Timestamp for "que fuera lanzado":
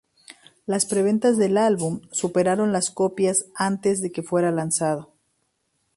4.11-5.13